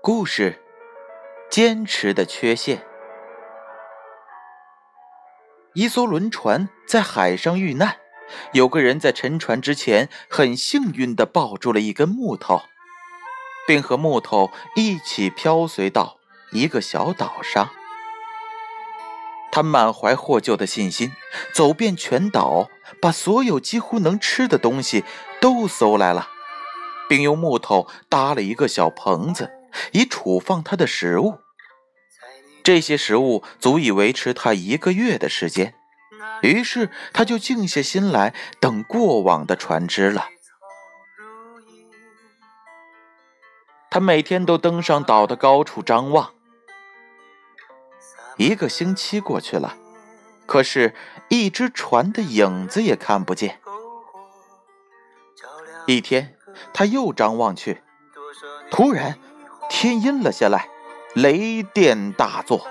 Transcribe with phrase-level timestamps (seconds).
[0.00, 0.62] 故事：
[1.50, 2.86] 坚持的缺陷。
[5.74, 7.96] 一艘轮船在海上遇难，
[8.52, 12.62] 有个人在沉船之前很幸运地抱住了一根木头，
[13.66, 16.18] 并和木头一起漂随到
[16.52, 17.68] 一个小岛上。
[19.50, 21.12] 他满怀获救的信心，
[21.52, 22.68] 走遍全岛，
[23.02, 25.04] 把所有几乎能吃的东西
[25.40, 26.28] 都搜来了，
[27.08, 29.56] 并用木头搭了一个小棚子。
[29.92, 31.38] 以储放他的食物，
[32.62, 35.74] 这些食物足以维持他一个月的时间。
[36.42, 40.28] 于是他就静下心来等过往的船只了。
[43.90, 46.34] 他每天都登上岛的高处张望。
[48.36, 49.76] 一个星期过去了，
[50.46, 50.94] 可是，
[51.28, 53.60] 一只船的影子也看不见。
[55.86, 56.36] 一天，
[56.72, 57.82] 他又张望去，
[58.70, 59.18] 突然。
[59.68, 60.68] 天阴了下来，
[61.14, 62.66] 雷电大作。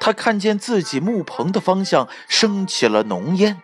[0.00, 3.62] 他看见自己木棚的方向升起了浓烟，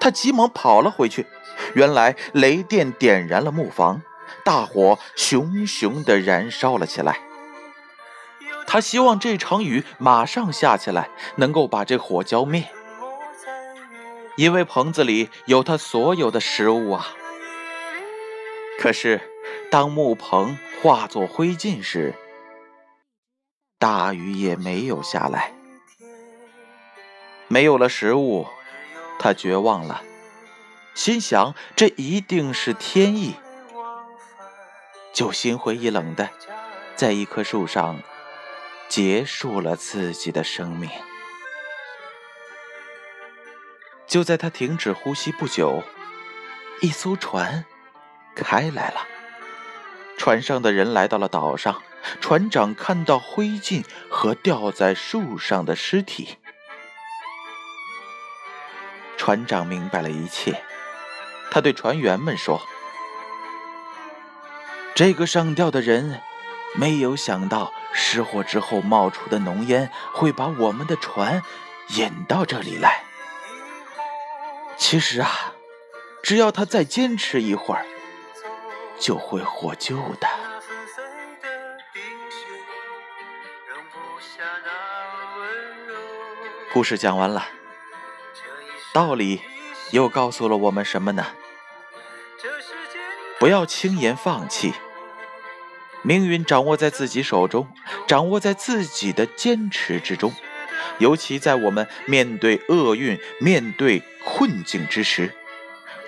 [0.00, 1.26] 他急忙跑了回去。
[1.74, 4.00] 原来雷电点燃了木房，
[4.42, 7.20] 大火熊熊的燃烧了起来。
[8.66, 12.68] 他希望这场雨马上下起来，能够把这火浇灭，
[14.36, 17.08] 因为棚子里有他所有的食物啊。
[18.80, 19.20] 可是。
[19.70, 22.14] 当木棚化作灰烬时，
[23.78, 25.52] 大雨也没有下来。
[27.48, 28.46] 没有了食物，
[29.18, 30.02] 他绝望了，
[30.94, 33.34] 心想这一定是天意，
[35.12, 36.30] 就心灰意冷的
[36.94, 38.00] 在一棵树上
[38.88, 40.88] 结束了自己的生命。
[44.06, 45.82] 就在他停止呼吸不久，
[46.80, 47.64] 一艘船
[48.34, 49.15] 开来了。
[50.26, 51.84] 船上的人来到了岛上，
[52.20, 56.38] 船长看到灰烬和吊在树上的尸体，
[59.16, 60.64] 船长明白了一切。
[61.48, 62.60] 他对船员们说
[64.96, 66.20] ：“这个上吊的人
[66.74, 71.40] 没有想到失火之后冒出的浓烟会把我们的船
[71.90, 73.04] 引到这里来。
[74.76, 75.52] 其实啊，
[76.20, 77.86] 只要他再坚持一会儿。”
[78.98, 80.26] 就会获救的。
[86.72, 87.46] 故事讲完了，
[88.92, 89.40] 道理
[89.92, 91.26] 又告诉了我们什么呢？
[93.38, 94.72] 不要轻言放弃，
[96.02, 97.68] 命运掌握在自己手中，
[98.06, 100.32] 掌握在自己的坚持之中。
[100.98, 105.34] 尤其在我们面对厄运、面对困境之时，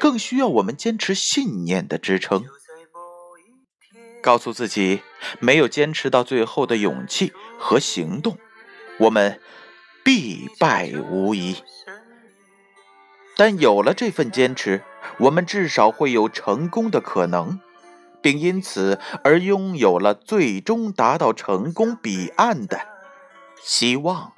[0.01, 2.45] 更需要我们坚持信念的支撑。
[4.23, 5.03] 告诉自己，
[5.41, 8.37] 没有坚持到最后的勇气和行动，
[9.01, 9.41] 我们
[10.05, 11.57] 必败无疑。
[13.37, 14.83] 但有了这份坚持，
[15.19, 17.61] 我们至少会有成功的可能，
[18.21, 22.81] 并因此而拥有了最终达到成功彼岸的
[23.63, 24.33] 希望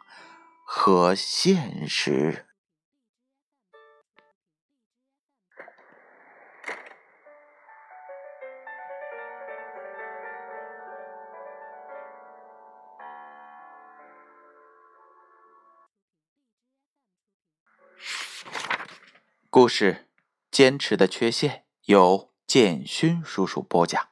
[0.65, 2.47] 和现实。
[19.53, 20.07] 故事：
[20.53, 24.10] 坚持的缺陷，由建勋叔叔播讲。